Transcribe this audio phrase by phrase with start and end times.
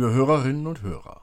[0.00, 1.20] Liebe Hörerinnen und Hörer,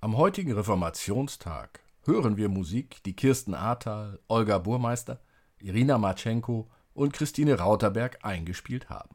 [0.00, 5.20] am heutigen Reformationstag hören wir Musik, die Kirsten Ahrtal, Olga Burmeister,
[5.60, 9.14] Irina Matschenko und Christine Rauterberg eingespielt haben.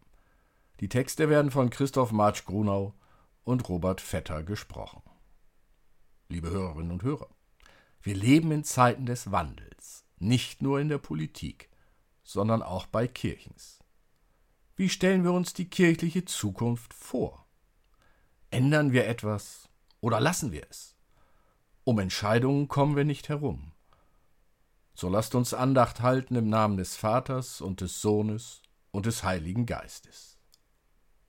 [0.79, 2.93] Die Texte werden von Christoph Marsch-Grunau
[3.43, 5.01] und Robert Vetter gesprochen.
[6.29, 7.27] Liebe Hörerinnen und Hörer,
[8.01, 11.69] wir leben in Zeiten des Wandels, nicht nur in der Politik,
[12.23, 13.79] sondern auch bei Kirchens.
[14.77, 17.42] Wie stellen wir uns die kirchliche Zukunft vor?
[18.53, 19.67] Ändern wir etwas
[19.99, 20.95] oder lassen wir es?
[21.85, 23.71] Um Entscheidungen kommen wir nicht herum.
[24.93, 29.65] So lasst uns Andacht halten im Namen des Vaters und des Sohnes und des Heiligen
[29.65, 30.37] Geistes.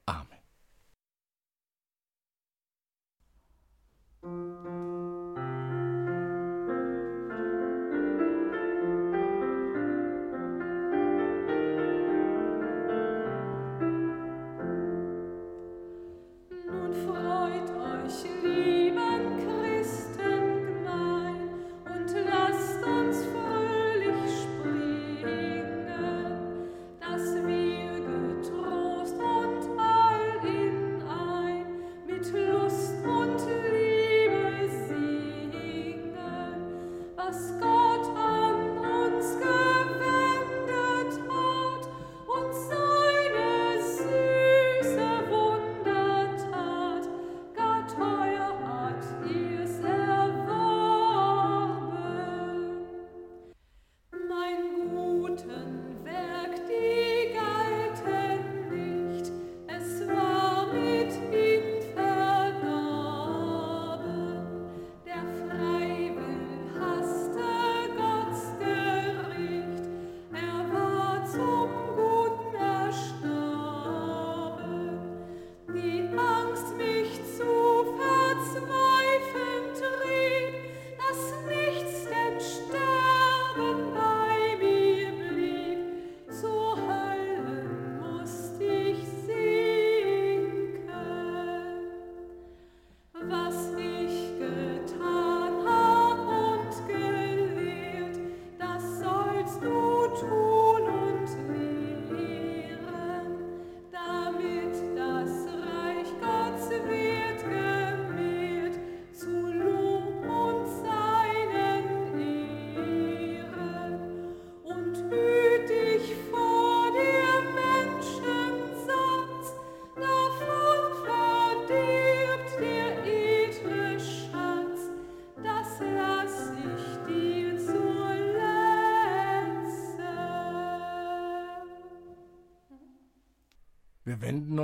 [0.04, 0.28] Amen.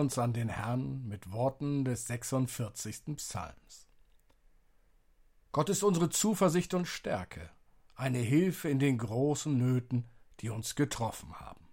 [0.00, 3.16] Uns an den Herrn mit Worten des 46.
[3.16, 3.86] Psalms.
[5.52, 7.50] Gott ist unsere Zuversicht und Stärke,
[7.94, 10.08] eine Hilfe in den großen Nöten,
[10.40, 11.68] die uns getroffen haben.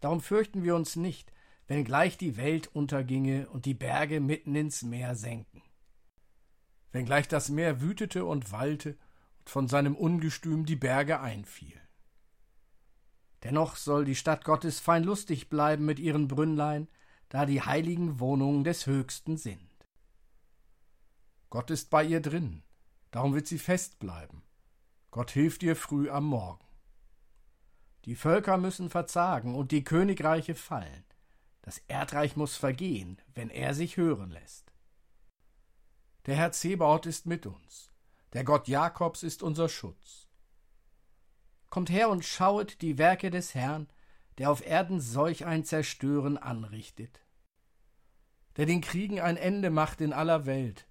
[0.00, 1.32] Darum fürchten wir uns nicht,
[1.66, 5.62] wenn gleich die Welt unterginge und die Berge mitten ins Meer senken.
[6.90, 8.98] Wenn gleich das Meer wütete und wallte
[9.38, 11.80] und von seinem Ungestüm die Berge einfielen.
[13.42, 16.88] Dennoch soll die Stadt Gottes fein lustig bleiben mit ihren Brünnlein,
[17.28, 19.60] da die heiligen Wohnungen des Höchsten sind.
[21.48, 22.62] Gott ist bei ihr drin,
[23.10, 24.42] darum wird sie fest bleiben.
[25.10, 26.64] Gott hilft ihr früh am Morgen.
[28.04, 31.04] Die Völker müssen verzagen und die Königreiche fallen.
[31.62, 34.72] Das Erdreich muss vergehen, wenn er sich hören lässt.
[36.26, 37.90] Der Herr Zebaoth ist mit uns,
[38.32, 40.29] der Gott Jakobs ist unser Schutz.
[41.70, 43.88] Kommt her und schauet die Werke des Herrn,
[44.38, 47.20] der auf Erden solch ein Zerstören anrichtet.
[48.56, 50.86] Der den Kriegen ein Ende macht in aller Welt,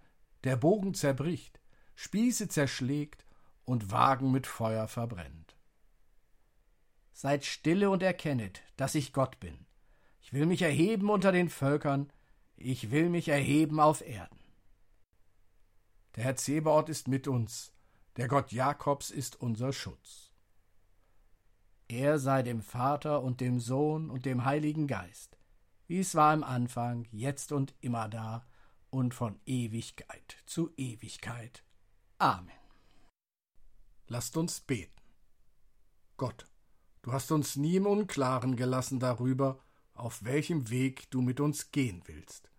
[0.46, 1.60] der Bogen zerbricht,
[1.96, 3.26] Spieße zerschlägt
[3.66, 5.58] und Wagen mit Feuer verbrennt.
[7.12, 9.66] Seid stille und erkennet, dass ich Gott bin.
[10.22, 12.14] Ich will mich erheben unter den Völkern,
[12.56, 14.40] ich will mich erheben auf Erden.
[16.16, 17.74] Der Herr Zebaoth ist mit uns,
[18.16, 20.29] der Gott Jakobs ist unser Schutz.
[21.92, 25.40] Er sei dem Vater und dem Sohn und dem Heiligen Geist,
[25.88, 28.46] wie es war im Anfang, jetzt und immer da
[28.92, 31.64] und von Ewigkeit zu Ewigkeit.
[32.20, 32.54] Amen.
[34.08, 35.02] Lasst uns beten.
[36.16, 36.46] Gott,
[37.02, 39.60] du hast uns nie im Unklaren gelassen darüber,
[39.96, 42.52] auf welchem Weg du mit uns gehen willst.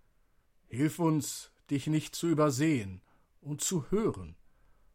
[0.66, 3.00] Hilf uns, dich nicht zu übersehen
[3.40, 4.34] und zu hören,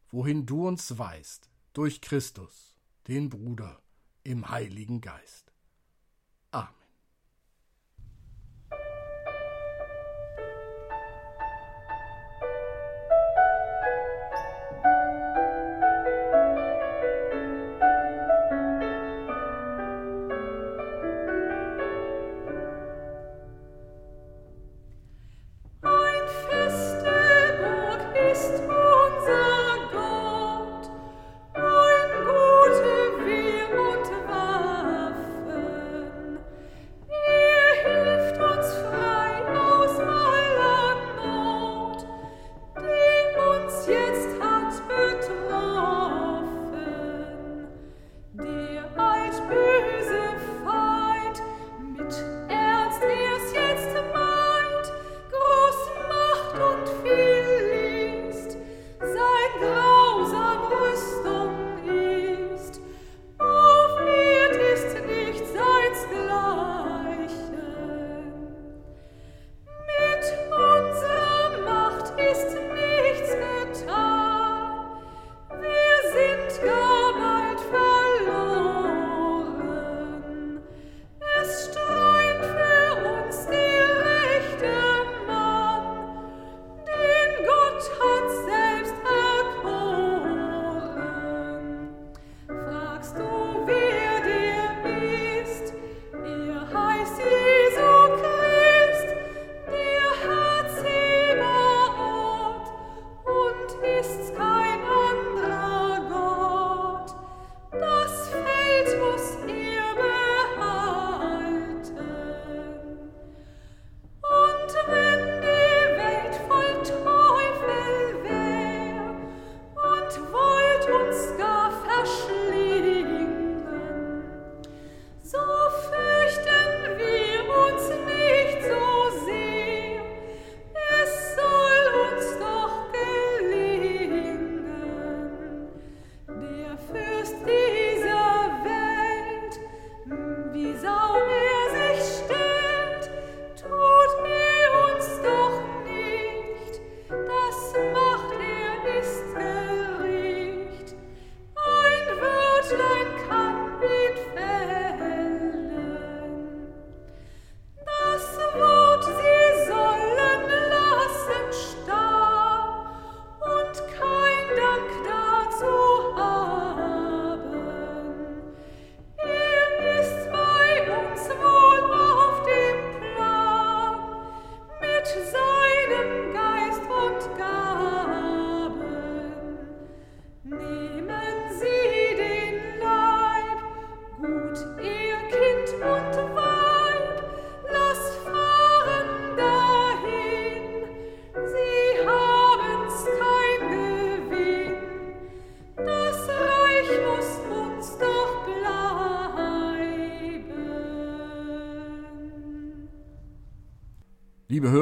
[0.10, 2.76] wohin du uns weist, durch Christus,
[3.08, 3.82] den Bruder
[4.26, 5.45] im Heiligen Geist.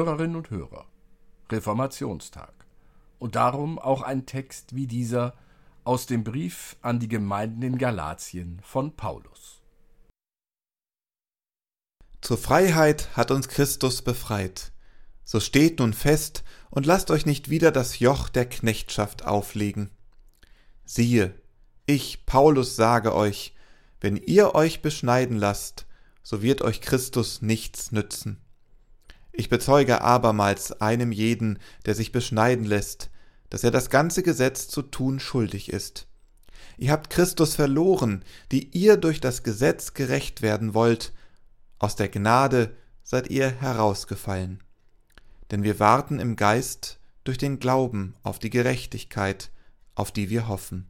[0.04, 0.84] Hörerinnen und Hörer,
[1.50, 2.52] Reformationstag.
[3.18, 5.32] Und darum auch ein Text wie dieser
[5.82, 9.62] aus dem Brief an die Gemeinden in Galatien von Paulus.
[12.20, 14.72] Zur Freiheit hat uns Christus befreit.
[15.24, 19.88] So steht nun fest und lasst euch nicht wieder das Joch der Knechtschaft auflegen.
[20.84, 21.34] Siehe,
[21.86, 23.54] ich, Paulus, sage euch,
[24.02, 25.86] wenn ihr euch beschneiden lasst,
[26.22, 28.43] so wird euch Christus nichts nützen.
[29.36, 33.10] Ich bezeuge abermals einem jeden, der sich beschneiden lässt,
[33.50, 36.06] dass er das ganze Gesetz zu tun schuldig ist.
[36.78, 41.12] Ihr habt Christus verloren, die ihr durch das Gesetz gerecht werden wollt,
[41.80, 44.62] aus der Gnade seid ihr herausgefallen.
[45.50, 49.50] Denn wir warten im Geist durch den Glauben auf die Gerechtigkeit,
[49.96, 50.86] auf die wir hoffen.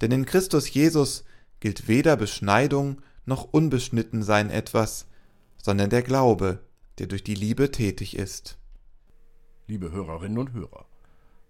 [0.00, 1.24] Denn in Christus Jesus
[1.60, 5.06] gilt weder Beschneidung noch Unbeschnittensein etwas,
[5.62, 6.60] sondern der Glaube,
[6.98, 8.58] der durch die Liebe tätig ist.
[9.66, 10.86] Liebe Hörerinnen und Hörer,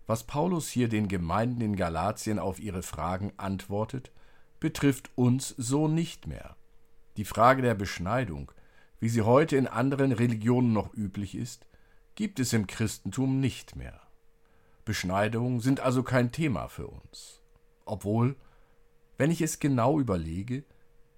[0.06, 4.12] was Paulus hier den Gemeinden in Galatien auf ihre Fragen antwortet,
[4.60, 6.56] betrifft uns so nicht mehr.
[7.16, 8.52] Die Frage der Beschneidung,
[9.00, 11.66] wie sie heute in anderen Religionen noch üblich ist,
[12.14, 14.00] gibt es im Christentum nicht mehr.
[14.84, 17.40] Beschneidungen sind also kein Thema für uns.
[17.84, 18.36] Obwohl,
[19.16, 20.64] wenn ich es genau überlege,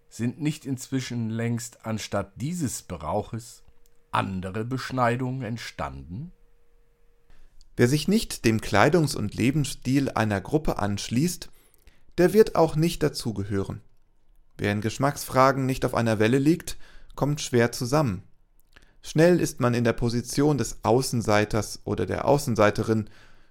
[0.08, 3.64] sind nicht inzwischen längst anstatt dieses Brauches
[4.16, 6.32] andere Beschneidungen entstanden?
[7.76, 11.50] Wer sich nicht dem Kleidungs- und Lebensstil einer Gruppe anschließt,
[12.16, 13.82] der wird auch nicht dazugehören.
[14.56, 16.78] Wer in Geschmacksfragen nicht auf einer Welle liegt,
[17.14, 18.22] kommt schwer zusammen.
[19.02, 23.10] Schnell ist man in der Position des Außenseiters oder der Außenseiterin,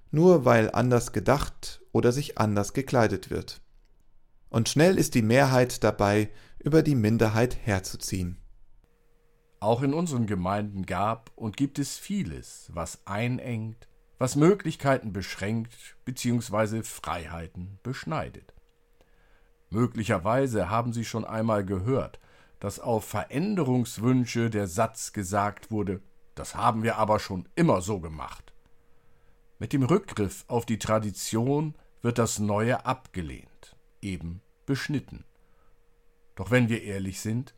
[0.09, 3.61] nur weil anders gedacht oder sich anders gekleidet wird.
[4.49, 8.37] Und schnell ist die Mehrheit dabei, über die Minderheit herzuziehen.
[9.65, 13.87] Auch in unseren Gemeinden gab und gibt es vieles, was einengt,
[14.19, 16.83] was Möglichkeiten beschränkt bzw.
[16.83, 18.53] Freiheiten beschneidet.
[19.71, 22.19] Möglicherweise haben Sie schon einmal gehört,
[22.59, 25.99] dass auf Veränderungswünsche der Satz gesagt wurde,
[26.35, 28.53] das haben wir aber schon immer so gemacht.
[29.57, 35.25] Mit dem Rückgriff auf die Tradition wird das Neue abgelehnt, eben beschnitten.
[36.35, 37.54] Doch wenn wir ehrlich sind,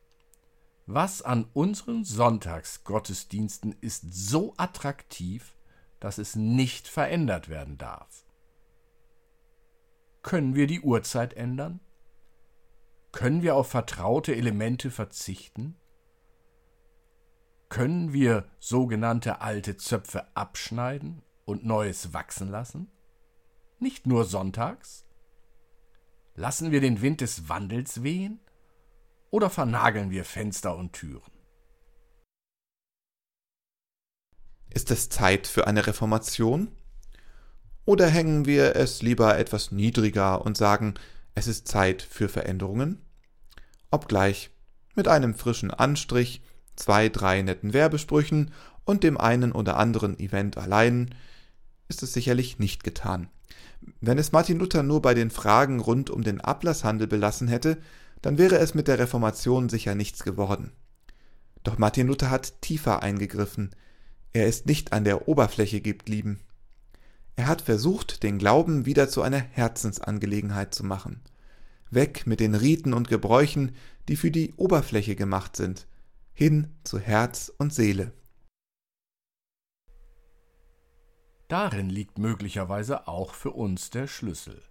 [0.88, 5.53] was an unseren Sonntagsgottesdiensten ist so attraktiv,
[6.00, 8.25] dass es nicht verändert werden darf?
[10.24, 11.82] Können wir die Uhrzeit ändern?
[13.12, 15.75] Können wir auf vertraute Elemente verzichten?
[17.67, 22.89] Können wir sogenannte alte Zöpfe abschneiden und Neues wachsen lassen?
[23.79, 25.06] Nicht nur sonntags?
[26.36, 28.39] Lassen wir den Wind des Wandels wehen?
[29.31, 31.31] Oder vernageln wir Fenster und Türen?
[34.69, 36.69] Ist es Zeit für eine Reformation?
[37.86, 40.96] Oder hängen wir es lieber etwas niedriger und sagen,
[41.36, 43.01] es ist Zeit für Veränderungen?
[43.91, 44.50] Obgleich
[44.96, 46.41] mit einem frischen Anstrich,
[46.75, 48.51] zwei, drei netten Werbesprüchen
[48.84, 51.15] und dem einen oder anderen Event allein
[51.88, 53.29] ist es sicherlich nicht getan.
[54.01, 57.77] Wenn es Martin Luther nur bei den Fragen rund um den Ablasshandel belassen hätte,
[58.21, 60.71] dann wäre es mit der Reformation sicher nichts geworden.
[61.63, 63.75] Doch Martin Luther hat tiefer eingegriffen.
[64.33, 66.39] Er ist nicht an der Oberfläche geblieben.
[67.36, 71.21] Er hat versucht, den Glauben wieder zu einer Herzensangelegenheit zu machen.
[71.89, 73.75] Weg mit den Riten und Gebräuchen,
[74.07, 75.88] die für die Oberfläche gemacht sind,
[76.33, 78.12] hin zu Herz und Seele.
[81.47, 84.62] Darin liegt möglicherweise auch für uns der Schlüssel.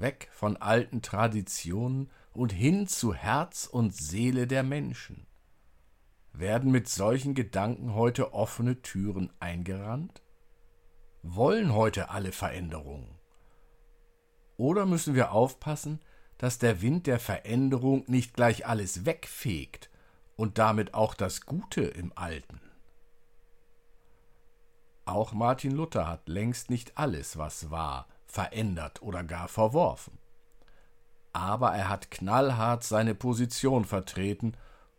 [0.00, 5.26] Weg von alten Traditionen und hin zu Herz und Seele der Menschen.
[6.32, 10.22] Werden mit solchen Gedanken heute offene Türen eingerannt?
[11.22, 13.18] Wollen heute alle Veränderungen?
[14.56, 16.00] Oder müssen wir aufpassen,
[16.38, 19.90] dass der Wind der Veränderung nicht gleich alles wegfegt
[20.36, 22.60] und damit auch das Gute im Alten?
[25.04, 30.20] Auch Martin Luther hat längst nicht alles, was war, verändert oder gar verworfen
[31.32, 34.54] aber er hat knallhart seine Position vertreten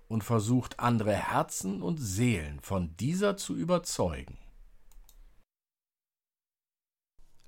[0.08, 4.38] und versucht, andere Herzen und Seelen von dieser zu überzeugen.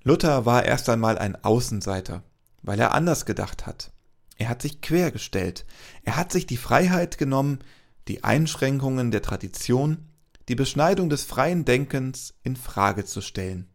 [0.02, 2.22] Luther war erst einmal ein Außenseiter,
[2.62, 3.90] weil er anders gedacht hat.
[4.36, 5.64] Er hat sich quergestellt,
[6.02, 7.60] er hat sich die Freiheit genommen,
[8.08, 10.10] die Einschränkungen der Tradition,
[10.48, 13.70] die Beschneidung des freien Denkens in Frage zu stellen.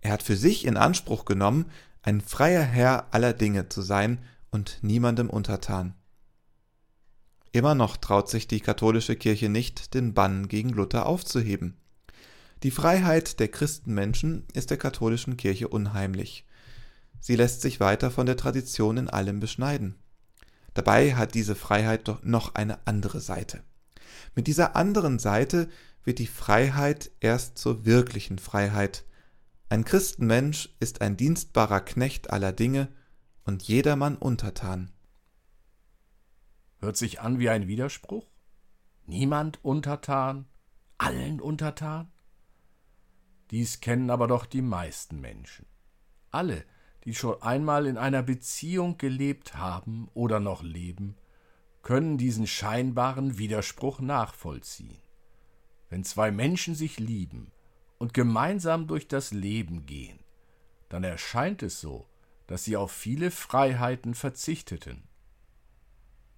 [0.00, 1.66] Er hat für sich in Anspruch genommen,
[2.02, 4.18] ein freier Herr aller Dinge zu sein
[4.50, 5.94] und niemandem untertan.
[7.52, 11.76] Immer noch traut sich die katholische Kirche nicht, den Bann gegen Luther aufzuheben.
[12.62, 16.44] Die Freiheit der Christenmenschen ist der katholischen Kirche unheimlich.
[17.20, 19.96] Sie lässt sich weiter von der Tradition in allem beschneiden.
[20.74, 23.62] Dabei hat diese Freiheit doch noch eine andere Seite.
[24.34, 25.68] Mit dieser anderen Seite
[26.04, 29.04] wird die Freiheit erst zur wirklichen Freiheit.
[29.70, 32.88] Ein Christenmensch ist ein dienstbarer Knecht aller Dinge
[33.44, 34.90] und jedermann untertan.
[36.78, 38.26] Hört sich an wie ein Widerspruch?
[39.04, 40.46] Niemand untertan,
[40.96, 42.10] allen untertan?
[43.50, 45.66] Dies kennen aber doch die meisten Menschen.
[46.30, 46.64] Alle,
[47.04, 51.14] die schon einmal in einer Beziehung gelebt haben oder noch leben,
[51.82, 55.02] können diesen scheinbaren Widerspruch nachvollziehen.
[55.90, 57.52] Wenn zwei Menschen sich lieben
[57.98, 60.20] und gemeinsam durch das Leben gehen,
[60.88, 62.08] dann erscheint es so,
[62.46, 65.02] dass sie auf viele Freiheiten verzichteten.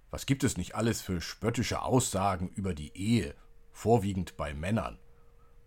[0.09, 3.33] Was gibt es nicht alles für spöttische Aussagen über die Ehe,
[3.71, 4.99] vorwiegend bei Männern?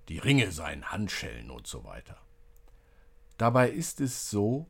[0.09, 2.19] Die Ringe seien Handschellen und so weiter.
[3.39, 4.69] Dabei ist es so,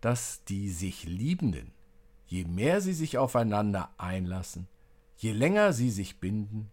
[0.00, 1.72] dass die sich Liebenden,
[2.26, 4.66] je mehr sie sich aufeinander einlassen,
[5.16, 6.72] je länger sie sich binden,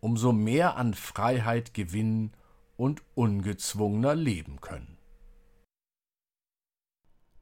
[0.00, 2.32] umso mehr an Freiheit gewinnen
[2.80, 4.96] und ungezwungener leben können.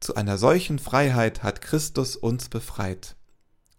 [0.00, 3.16] Zu einer solchen Freiheit hat Christus uns befreit.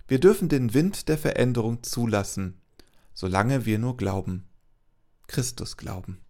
[0.08, 2.62] Wir dürfen den Wind der Veränderung zulassen,
[3.14, 4.48] solange wir nur glauben.
[5.28, 6.22] Christus glauben.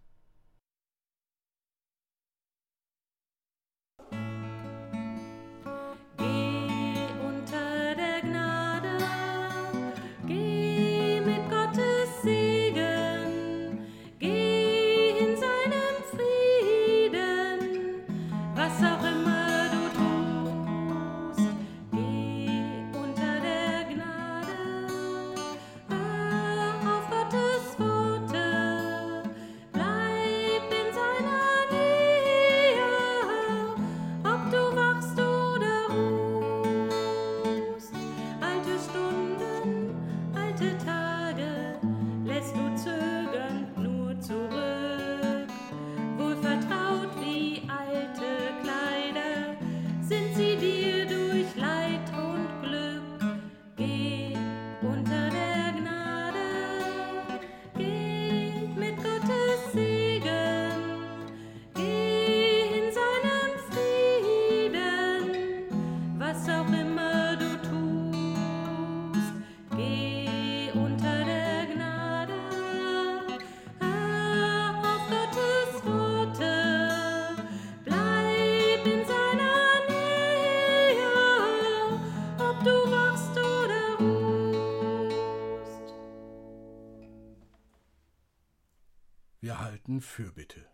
[90.00, 90.66] Fürbitte.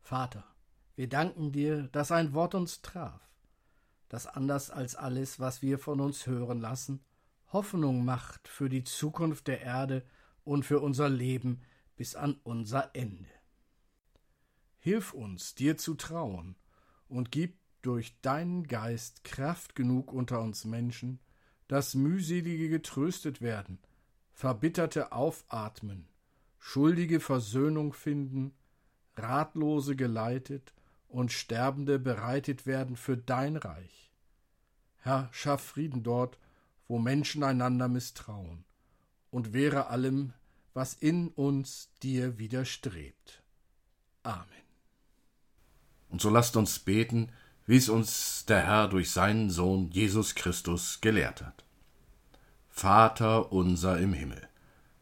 [0.00, 0.44] Vater,
[0.96, 3.20] wir danken dir, dass ein Wort uns traf,
[4.08, 7.04] das anders als alles, was wir von uns hören lassen,
[7.52, 10.04] Hoffnung macht für die Zukunft der Erde
[10.44, 11.62] und für unser Leben
[11.96, 13.30] bis an unser Ende.
[14.78, 16.56] Hilf uns, dir zu trauen,
[17.08, 21.20] und gib durch deinen Geist Kraft genug unter uns Menschen,
[21.66, 23.78] dass mühselige getröstet werden,
[24.32, 26.09] Verbitterte aufatmen,
[26.60, 28.52] Schuldige Versöhnung finden,
[29.16, 30.72] Ratlose geleitet
[31.08, 34.12] und Sterbende bereitet werden für dein Reich.
[34.98, 36.38] Herr, schaff Frieden dort,
[36.86, 38.64] wo Menschen einander misstrauen,
[39.30, 40.32] und wehre allem,
[40.74, 43.42] was in uns dir widerstrebt.
[44.22, 44.46] Amen.
[46.10, 47.32] Und so lasst uns beten,
[47.66, 51.64] wie es uns der Herr durch seinen Sohn Jesus Christus gelehrt hat.
[52.68, 54.49] Vater unser im Himmel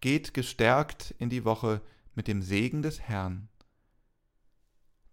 [0.00, 1.82] Geht gestärkt in die Woche
[2.14, 3.48] mit dem Segen des Herrn.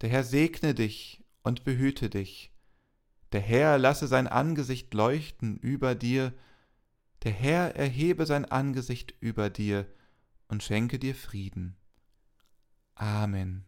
[0.02, 2.52] Der Herr segne dich und behüte dich.
[3.32, 6.34] Der Herr lasse sein Angesicht leuchten über dir.
[7.24, 9.88] Der Herr erhebe sein Angesicht über dir
[10.48, 11.76] und schenke dir Frieden.
[12.96, 13.66] Amen.